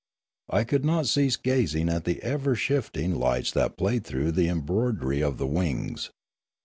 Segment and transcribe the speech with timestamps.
[0.49, 5.21] I could not cease gazing at the ever shifting lights that played through the embroidery
[5.21, 6.09] of the wings.